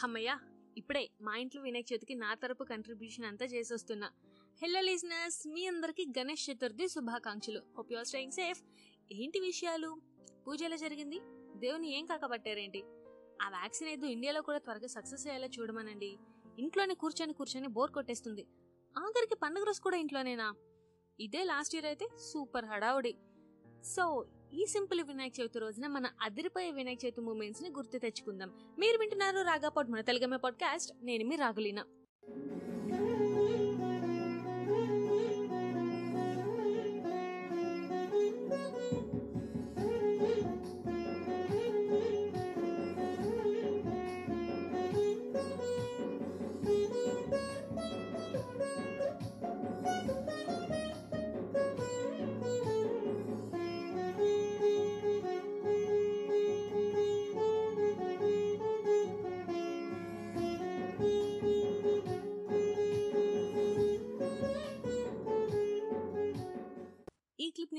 [0.00, 0.38] హమ్మయ్య
[0.76, 4.08] ఇప్పుడే మా ఇంట్లో వినాయక చవితికి నా తరపు కంట్రిబ్యూషన్ అంతా చేసొస్తున్నా.
[4.62, 7.60] హెల్లో లిజనర్స్ మీ అందరికి గణేష్ చతుర్థి శుభాకాంక్షలు.
[7.76, 8.62] హోప్ యువర్ స్టేయింగ్ సేఫ్
[9.12, 10.00] ఏంటి విషయాలు?
[10.46, 11.18] పూజ ఎలా జరిగింది.
[11.56, 12.82] దేవుని ఏం కాకపట్టారేంటి?
[13.42, 16.18] ఆ వ్యాక్సిన్ ఏదో ఇండియాలో కూడా త్వరగా సక్సెస్ అయ్యేలా చూడమనండి.
[16.58, 18.46] ఇంట్లోనే కూర్చొని కూర్చొని బోర్ కొట్టేస్తుంది.
[18.98, 20.54] ఆఖరికి పండుగ రోజు కూడా ఇంట్లోనేనా?
[21.20, 23.14] ఇదే లాస్ట్ ఇయర్ అయితే సూపర్ హడావుడి.
[23.84, 28.52] సో ఈ సింపుల్ వినాయక చవితి రోజున మన అదిరిపోయే వినాయక చవితి మూమెంట్స్ని గుర్తు తెచ్చుకుందాం.
[28.78, 31.84] మీరు వింటున్నారు రాగాపాట్ మన తెలుగమే పాడ్కాస్ట్ నేను మీ రాగులీనా.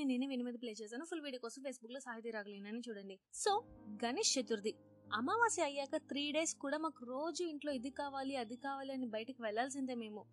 [0.04, 1.04] నేను క్లిప్ని నేనే ప్లే చేశాను.
[1.04, 3.18] ఫుల్ వీడియో కోసం ఫేస్బుక్లో సాహితీ రాగలేనని చూడండి.
[3.34, 3.64] సో
[4.04, 4.74] గణేష్ చతుర్థి.
[5.14, 9.94] అమావాస్య అయ్యాక త్రీ డేస్ కూడా మాకు రోజు ఇంట్లో ఇది కావాలి అది కావాలి అని బయటికి వెళ్ళాల్సిందే
[9.94, 10.24] మేము.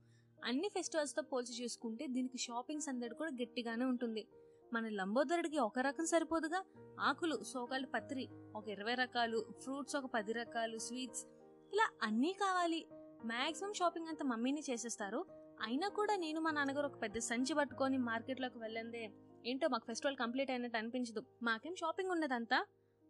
[0.46, 4.28] అన్ని ఫెస్టివల్స్తో పోల్చి చూసుకుంటే దీనికి షాపింగ్ సందడి కూడా గట్టిగానే ఉంటుంది.
[4.74, 6.64] మన లంబోదరుడికి ఒక రకం సరిపోదుగా.
[7.00, 11.26] ఆకులు సోకాళ్ళు పత్రి ఒక ఇరవై రకాలు ఫ్రూట్స్ ఒక పది రకాలు స్వీట్స్
[11.74, 12.88] ఇలా అన్నీ కావాలి.
[13.26, 15.26] మాక్సిమం షాపింగ్ అంతా మమ్మీని చేసేస్తారు.
[15.62, 19.12] అయినా కూడా నేను మా నాన్నగారు ఒక పెద్ద సంచి పట్టుకొని మార్కెట్లోకి వెళ్ళందే
[19.48, 21.24] ఏంటో మాకు ఫెస్టివల్ కంప్లీట్ అయినట్టు అనిపించదు.
[21.44, 22.66] మాకేం షాపింగ్ ఉన్నదంతా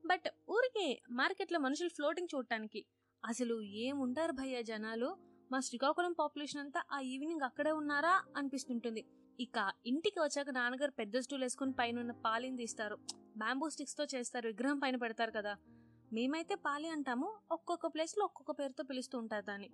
[0.06, 2.86] బట్ ఊరికే మార్కెట్లో మనుషులు ఫ్లోటింగ్ చూడటానికి
[3.26, 5.18] అసలు ఏముంటారు భయ్య జనాలు.
[5.52, 9.06] మా శ్రీకాకుళం పాపులేషన్ అంతా ఆ ఈవినింగ్ అక్కడే ఉన్నారా అనిపిస్తుంటుంది.
[9.40, 12.98] ఇక ఇంటికి వచ్చాక నాన్నగారు పెద్ద స్టూల్ వేసుకుని పైన ఉన్న పాలిని తీస్తారు.
[13.38, 14.48] బ్యాంబూ స్టిక్స్తో చేస్తారు.
[14.48, 15.58] విగ్రహం పైన పెడతారు కదా.
[16.14, 17.38] మేమైతే పాలి అంటాము.
[17.52, 19.70] ఒక్కొక్క ప్లేస్లో ఒక్కొక్క పేరుతో పిలుస్తూ ఉంటారు దాన్ని.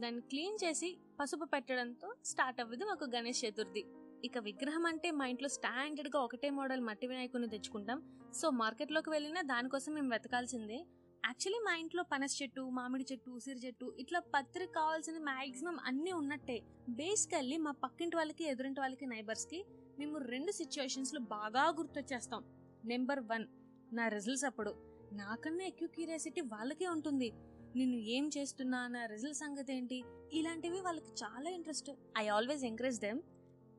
[0.00, 3.84] దాన్ని క్లీన్ చేసి పసుపు పెట్టడంతో స్టార్ట్ అవ్వదు మాకు గణేష్ చతుర్థి.
[4.26, 7.98] ఇక విగ్రహం అంటే మా ఇంట్లో స్టాండర్డ్గా ఒకటే మోడల్ మట్టి వినాయకుని తెచ్చుకుంటాం.
[8.34, 10.78] సో మార్కెట్లోకి వెళ్ళినా దానికోసం మేము వెతకాల్సిందే.
[11.26, 16.60] యాక్చువల్లీ మా ఇంట్లో పనస చెట్టు మామిడి చెట్టు ఉసిరి చెట్టు ఇట్లా పత్రికి కావాల్సిన మాక్సిమం అన్నీ ఉన్నట్టే.
[16.88, 19.64] బేసికల్లీ మా పక్కింటి వాళ్ళకి ఎదురింటి వాళ్ళకి నైబర్స్కి
[19.98, 22.44] మేము రెండు సిచ్యువేషన్స్లో బాగా గుర్తొచ్చేస్తాం.
[22.84, 23.46] నెంబర్ వన్
[23.92, 24.74] నా రిజల్ట్స్ అప్పుడు.
[25.12, 27.32] నాకన్నా ఎక్కువ క్యూరియాసిటీ వాళ్ళకే ఉంటుంది.
[27.76, 30.04] నేను ఏం చేస్తున్నా నా రిజల్ట్ సంగతి ఏంటి?
[30.32, 31.90] ఇలాంటివి వాళ్ళకి చాలా interest.
[32.18, 33.20] I always encourage them.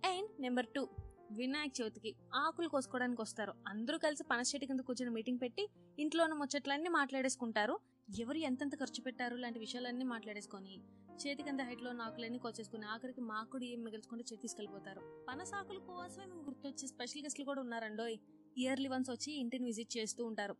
[0.03, 0.87] And number two
[1.31, 3.53] Vinayaka చవితికి ఆకులు కోసుకోవడానికి వస్తారు.
[3.67, 5.69] అందరూ కలిసి పనస కింద కూర్చొని మీటింగ్ పెట్టి
[5.99, 7.79] ఇంట్లో ఉన్న ముచ్చట్లన్నీ మాట్లాడేసుకుంటారు.
[8.19, 10.81] ఎవరు ఎంతెంత ఖర్చు పెట్టారు లాంటి విషయాలన్నీ మాట్లాడేసుకొని
[11.25, 15.25] చేతి కింద హైట్లో ఉన్న ఆకులన్నీ కోసేసుకుని ఆఖరికి మాకుడు ఏం మిగల్చుకుంటే చేతి తీసుకెళ్ళిపోతారు.
[15.29, 18.17] పనస ఆకులు కోసమే మేము గుర్తొచ్చి స్పెషల్ గెస్ట్లు కూడా ఉన్నారండోయ్
[18.57, 20.55] ఇయర్లీ వన్స్ వచ్చి ఇంటిని విజిట్ చేస్తూ ఉంటారు.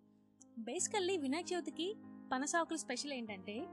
[0.57, 1.95] బేసికల్లీ వినాయక చవితికి
[2.31, 3.65] పనస ఆకులు స్పెషల్ ఏంటంటే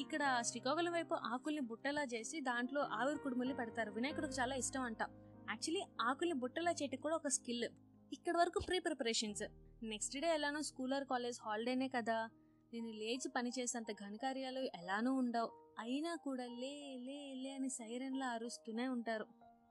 [0.00, 3.90] ఇక్కడ శ్రీకాకుళం వైపు ఆకుల్ని బుట్టలా చేసి దాంట్లో ఆవిరి కుడుములు పెడతారు.
[3.90, 5.02] వినాయకుడికి చాలా ఇష్టం అంట.
[5.50, 7.68] యాక్చువల్లీ ఆకుల్ని బుట్టలా చేయటం కూడా ఒక స్కిల్
[8.12, 9.42] ఇక్కడ వరకు ప్రీ ప్రిపరేషన్స్
[9.82, 12.28] నెక్స్ట్ డే ఎలానో స్కూల్ ఆర్ కాలేజ్ హాలిడేనే కదా.
[12.72, 15.50] నేను లేచి పనిచేసేంత ఘనకార్యాలు ఎలానూ ఉండవు.
[15.78, 19.26] అయినా కూడా లే లే లే అని సైరన్లా అరుస్తూనే ఉంటారు.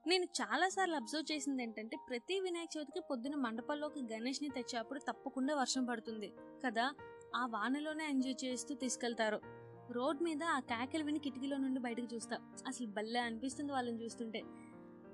[0.06, 5.84] నేను చాలా సార్లు అబ్జర్వ్ చేసింది ఏంటంటే ప్రతి వినాయక చవితికి పొద్దున మండపంలోకి గణేష్ని తెచ్చేటప్పుడు తప్పకుండా వర్షం
[5.84, 6.32] పడుతుంది.
[6.66, 6.94] కదా
[7.36, 9.59] ఆ వానలోనే ఎంజాయ్ చేస్తూ తీసుకెళ్తారు.
[9.92, 12.38] రోడ్ మీద ఆ కేకలు విని కిటికీలో నుండి బయటకు చూస్తా.
[12.66, 14.42] అసలు భలే అనిపిస్తుంది వాళ్ళని చూస్తుంటే.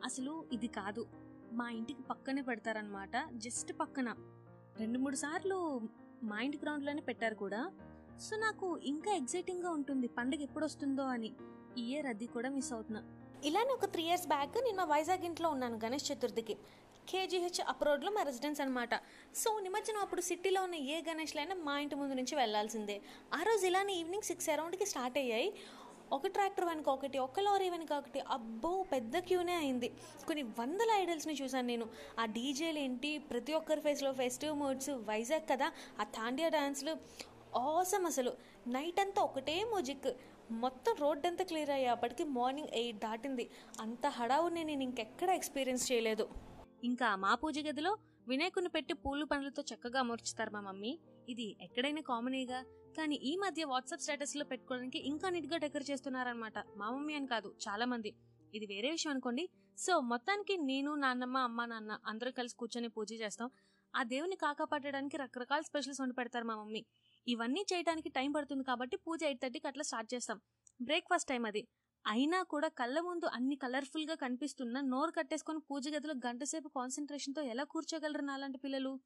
[0.04, 1.06] అసలు ఇది కాదు.
[1.52, 4.14] మా ఇంటికి పక్కనే పెడతారనమాట జస్ట్ పక్కన.
[4.78, 5.80] రెండు మూడు సార్లు
[6.22, 7.70] మా ఇంటి గ్రౌండ్లోనే పెట్టారు కూడా.
[8.20, 10.08] సో నాకు ఇంకా ఎగ్జైటింగ్గా ఉంటుంది.
[10.08, 11.32] పండగ ఎప్పుడు వస్తుందో అని
[11.78, 13.02] ఇయర్ అది కూడా మిస్ అవుతున్నా.
[13.44, 16.56] ఇలానే ఒక త్రీ ఇయర్స్ బ్యాక్ నేను మా వైజాగ్ ఇంట్లో ఉన్నాను గణేష్ చతుర్థికి.
[17.08, 18.94] కేజీహెచ్ అప్రోడ్లో మా రెసిడెన్స్ అనమాట
[19.34, 23.00] సో నిమజ్జనం అప్పుడు సిటీలో ఉన్న ఏ గణేష్లైనా మా ఇంటి ముందు నుంచి వెళ్ళాల్సిందే
[23.34, 25.54] ఆ రోజు ఇలానే ఈవినింగ్ సిక్స్ అరౌండ్కి స్టార్ట్ అయ్యాయి.
[26.12, 28.20] ఒక ట్రాక్టర్ వెనక ఒకటి ఒక లారీ వెనుక ఒకటి.
[28.20, 29.88] అబ్బో పెద్ద క్యూనే అయింది.
[30.26, 31.86] కొన్ని వందల ఐడల్స్ని చూశాను నేను.
[32.20, 33.18] ఆ డీజేలు ఏంటి?
[33.18, 35.72] ప్రతి ఒక్కరి ఫేస్లో ఫెస్టివ్ మూడ్స్ వైజాగ్ కదా?
[36.00, 36.96] ఆ తాండియా డాన్స్లు
[37.58, 38.32] ఆసమ్ అసలు.
[38.66, 40.16] నైట్ అంతా ఒకటే మ్యూజిక్
[40.50, 43.50] మొత్తం రోడ్ అంతా క్లియర్ అయ్యేప్పటికి మార్నింగ్ ఎయిట్ దాటింది.
[43.80, 46.28] అంత హడావుని నేను ఇంకెక్కడ ఎక్స్పీరియన్స్ చేయలేదు.
[46.88, 47.92] ఇంకా మా పూజ గదిలో
[48.30, 50.92] వినాయకుని పెట్టి పూలు పనులతో చక్కగా అమర్చుతారు మా మమ్మీ.
[51.32, 52.58] ఇది ఎక్కడైనా కామనేగా
[52.96, 57.86] కానీ ఈ మధ్య వాట్సాప్ స్టేటస్లో పెట్టుకోవడానికి ఇంకా నీట్గా డెకర్ చేస్తున్నారనమాట మా మమ్మీ అని కాదు చాలా
[57.92, 58.10] మంది.
[58.56, 59.44] ఇది వేరే విషయం అనుకోండి.
[59.78, 63.48] సో మొత్తానికి నేను నాన్నమ్మ అమ్మ నాన్న అందరూ కలిసి కూర్చొని పూజ చేస్తాం.
[63.94, 66.82] ఆ దేవుని కాకాపట్టడానికి రకరకాల స్పెషల్స్ వండి పెడతారు మా మమ్మీ.
[67.26, 70.38] ఇవన్నీ చేయడానికి టైం పడుతుంది కాబట్టి పూజ ఎయిట్ థర్టీకి అట్లా స్టార్ట్ చేస్తాం.
[70.80, 71.62] బ్రేక్ఫాస్ట్ టైం అది.
[72.06, 74.14] అయినా కూడా కళ్ళ ముందు అన్ని కలర్ఫుల్గా
[74.80, 76.68] నోరు కట్టేసుకొని పూజ గదిలో గంట సేపు
[77.40, 79.00] ఎలా కూర్చోగలరు నాలాంటి పిల్లలు?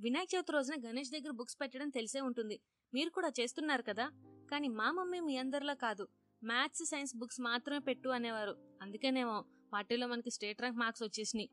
[0.00, 2.60] వినాయక చవితి రోజున గణేష్ దగ్గర బుక్స్ పెట్టడం తెలిసే ఉంటుంది.
[2.94, 4.10] మీరు కూడా చేస్తున్నారు కదా?
[4.50, 6.08] కానీ మా మమ్మీ మీ అందరిలా కాదు.
[6.44, 8.56] మ్యాథ్స్ సైన్స్ బుక్స్ మాత్రమే పెట్టు అనేవారు.
[8.82, 11.50] అందుకనేమో వాటిలో మనకి స్టేట్ ర్యాంక్ మార్క్స్ వచ్చేసినాయి.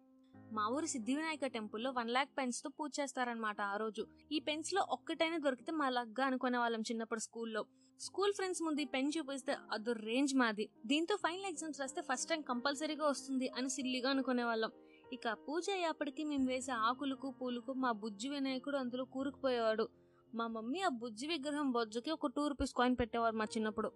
[0.53, 4.07] మా ఊరి సిద్ధివినాయక టెంపుల్లో వన్ ల్యాక్ పెన్స్తో పూజ చేస్తారనమాట ఆ రోజు.
[4.31, 7.65] ఈ పెన్స్లో ఒక్కటైనా దొరికితే మా లగ్గా అనుకునే వాళ్ళం చిన్నప్పుడు స్కూల్లో
[8.05, 10.69] స్కూల్ ఫ్రెండ్స్ ముందు పెన్ చూపిస్తే అదో రేంజ్ మాది.
[10.85, 14.71] దీంతో ఫైనల్ ఎగ్జామ్స్ రాస్తే ఫస్ట్ ర్యాంక్ కంపల్సరీగా వస్తుంది అని సిల్లిగా అనుకునే వాళ్ళం.
[15.13, 19.89] ఇక పూజ అయ్యేప్పటికి మేము వేసే ఆకులకు పూలకు మా బుజ్జి వినాయకుడు అందులో కూరుకుపోయేవాడు.
[20.35, 23.91] మా మమ్మీ ఆ బుజ్జి విగ్రహం బొజ్జుకి ఒక టూ రూపీస్ కాయిన్ పెట్టేవారు మా చిన్నప్పుడు.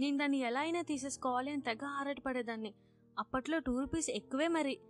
[0.00, 2.74] నేను దాన్ని ఎలా అయినా తీసేసుకోవాలి అని తెగ ఆరాటపడేదాన్ని.
[3.18, 4.80] అప్పట్లో టూ రూపీస్ ఎక్కువే మరి.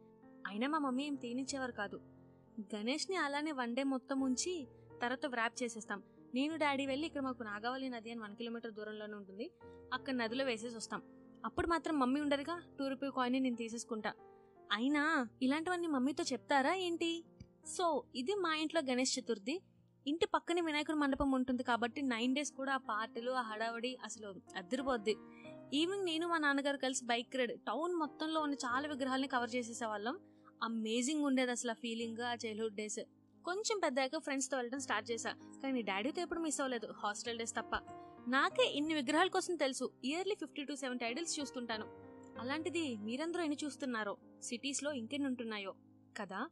[0.46, 2.00] అయినా మా మమ్మీ ఏం తీనిచ్చేవారు కాదు.
[2.74, 4.68] గణేష్ని అలానే వన్ డే మొత్తం ఉంచి
[5.02, 6.02] తర్వాత వ్రాప్ చేసేస్తాం.
[6.34, 9.50] నేను డాడీ వెళ్ళి ఇక్కడ మాకు నాగావళి నది అని వన్ కిలోమీటర్ దూరంలోనే ఉంటుంది.
[9.92, 11.02] అక్కడ నదిలో వేసేసి వస్తాం.
[11.44, 12.62] అప్పుడు మాత్రం మమ్మీ ఉండరుగా?
[12.78, 14.12] టూ రూపీ కాయిన్ నేను తీసేసుకుంటా.
[14.72, 17.24] అయినా ఇలాంటివన్నీ మమ్మీతో చెప్తారా ఏంటి?
[17.66, 19.60] సో ఇది మా ఇంట్లో గణేష్ చతుర్థి.
[20.06, 25.16] ఇంటి పక్కనే వినాయకుడి మండపం ఉంటుంది కాబట్టి నైన్ డేస్ కూడా ఆ పాటలు ఆ హడావడి అసలు అద్దరిపోద్ది.
[25.74, 27.60] ఈవినింగ్ నేను మా నాన్నగారు కలిసి బైక్ రైడ్.
[27.60, 30.18] టౌన్ మొత్తంలో ఉన్న చాలా విగ్రహాలని కవర్ చేసేసేవాళ్ళం.
[30.62, 32.98] అమేజింగ్ ఉండేది అసలు ఆ ఫీలింగ్ ఆ చైల్డ్హుడ్ డేస్
[33.44, 35.32] కొంచెం పెద్దాక ఫ్రెండ్స్తో వెళ్ళడం స్టార్ట్ చేశా.
[35.62, 36.92] కానీ డాడీతో ఎప్పుడు మిస్ అవ్వలేదు.
[36.92, 37.76] హాస్టల్ డేస్ తప్ప.
[38.28, 39.90] నాకే ఇన్ని విగ్రహాల కోసం తెలుసు.
[40.04, 41.86] Yearly fifty to seventy idols చూస్తుంటాను.
[42.40, 44.16] అలాంటిది మీరందరూ ఎన్ని చూస్తున్నారో?
[44.42, 45.74] సిటీస్లో ఇంకెన్ని ఉంటున్నాయో?
[46.18, 46.48] కదా?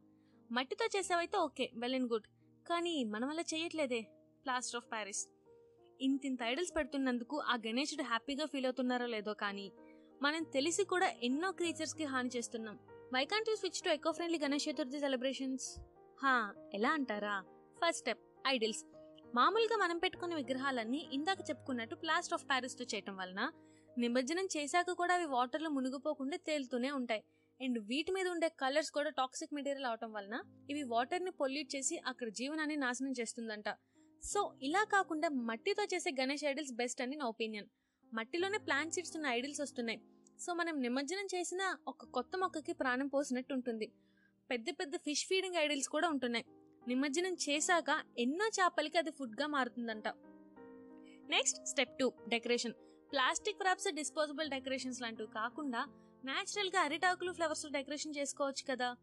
[0.51, 1.71] మట్టితో చేసేవైతే ఓకే.
[1.75, 2.27] వెల్ అండ్ గుడ్
[2.69, 4.01] కానీ మనం అలా చేయట్లేదే.
[4.45, 5.27] ప్లాస్టర్ ఆఫ్ ప్యారిస్
[6.01, 9.71] ఇంతింత ఐడల్స్ పెడుతున్నందుకు ఆ గణేశుడు హ్యాపీగా ఫీల్ అవుతున్నారో లేదో కానీ
[10.21, 12.79] మనం తెలిసి కూడా ఎన్నో క్రీచర్స్కి హాని చేస్తున్నాం.
[13.13, 15.79] Why can't you switch to eco friendly Ganesh Chaturthi celebrations
[16.21, 17.43] హా ఎలా అంటారా?
[17.77, 18.85] First step idols.
[19.35, 23.51] మామూలుగా మనం పెట్టుకునే విగ్రహాలన్నీ ఇందాక చెప్పుకున్నట్టు ప్లాస్టర్ ఆఫ్ ప్యారిస్తో చేయటం వలన
[23.97, 27.23] నిమజ్జనం చేశాక కూడా అవి వాటర్లో మునిగిపోకుండా తేలుతూనే ఉంటాయి.
[27.61, 32.27] అండ్ వీటి మీద ఉండే కలర్స్ కూడా టాక్సిక్ మెటీరియల్ అవటం వలన ఇవి వాటర్ని పొల్యూట్ చేసి అక్కడ
[32.29, 33.69] జీవనాన్ని నాశనం చేస్తుందంట.
[34.23, 37.67] సో ఇలా కాకుండా మట్టితో చేసే గణేష్ ఐడిల్స్ బెస్ట్ అని నా ఒపీనియన్.
[38.13, 40.01] మట్టిలోనే ప్లాంట్ సీడ్స్ ఉన్న ఐడిల్స్ వస్తున్నాయి.
[40.39, 43.91] సో మనం నిమజ్జనం చేసిన ఒక కొత్త మొక్కకి ప్రాణం పోసినట్టు ఉంటుంది.
[44.51, 46.45] పెద్ద పెద్ద ఫిష్ ఫీడింగ్ ఐడిల్స్ కూడా ఉంటున్నాయి.
[46.87, 50.07] నిమజ్జనం చేశాక ఎన్నో చేపలకి అది ఫుడ్గా మారుతుందంట.
[51.29, 52.73] Next step two decoration.
[53.11, 55.85] Plastic wraps disposable decorations లాంటివి కాకుండా
[56.25, 58.95] న్యాచురల్గా అరిటాకులు ఫ్లవర్స్ డెకరేషన్ చేసుకోవచ్చు కదా.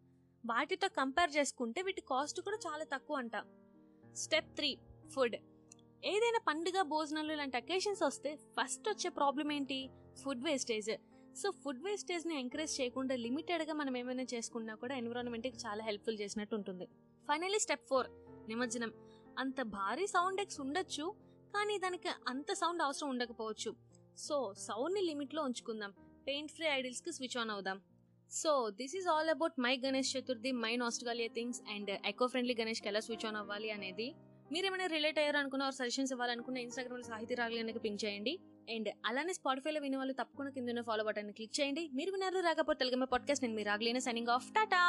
[0.47, 3.37] వాటితో కంపేర్ చేసుకుంటే వీటి కాస్ట్ కూడా చాలా తక్కువ అంట.
[4.15, 4.79] Step three
[5.09, 5.37] food.
[6.05, 9.91] ఏదైనా పండుగ భోజనాలు ఇలాంటి అకేషన్స్ వస్తే ఫస్ట్ వచ్చే ప్రాబ్లం ఏంటి?
[10.25, 10.91] Food wastage.
[11.41, 16.87] సో ఫుడ్ వేస్టేజ్ని ఎంకరేజ్ చేయకుండా లిమిటెడ్గా మనం ఏమైనా చేసుకున్నా కూడా ఎన్విరాన్మెంట్కి చాలా హెల్ప్ఫుల్ చేసినట్టు ఉంటుంది.
[17.29, 18.09] ఫైనలీ స్టెప్ ఫోర్
[18.49, 18.93] నిమజ్జనం.
[19.39, 21.15] అంత భారీ సౌండ్ ఎక్స్ ఉండొచ్చు
[21.55, 23.77] కానీ దానికి అంత సౌండ్ అవసరం ఉండకపోవచ్చు.
[24.19, 25.93] సో సౌండ్ని లిమిట్లో ఉంచుకుందాం.
[26.29, 27.83] పెయింట్ ఫ్రీ ఐడిల్స్కి స్విచ్ ఆన్ అవుదాం.
[28.31, 32.89] So this is all about my Ganesh Chaturthi my nostalgia things and eco friendly గణేష్కి
[32.89, 34.15] ఎలా స్విచ్ ఆన్ అవ్వాలి అనేది.
[34.53, 38.39] మీరు ఏమైనా రిలేట్ అయ్యారు అనుకున్న సజెషన్స్ ఇవ్వాలనుకున్న ఇన్స్టాగ్రామ్లో సాహితీ రాగలి పింక్ చేయండి.
[38.71, 41.91] అండ్ అలానే స్పాటిఫైలో వినే వాళ్ళు తప్పకుండా కింద ఫాలో బటన్ క్లిక్ చేయండి.
[41.95, 44.83] మీరు విన్నారు రాకపోతే తెలుగు పాడ్కాస్ట్ నేను మీరు రాగలేనే సైనింగ్ ఆఫ్ టాటా!